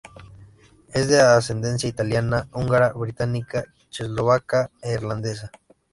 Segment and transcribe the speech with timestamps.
[0.95, 5.51] Es de ascendencia italiana, húngara, británica, checoslovaca e irlandesa.